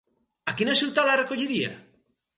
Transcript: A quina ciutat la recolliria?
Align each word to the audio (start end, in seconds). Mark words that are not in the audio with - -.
A 0.51 0.55
quina 0.61 0.75
ciutat 0.81 1.09
la 1.11 1.19
recolliria? 1.21 1.73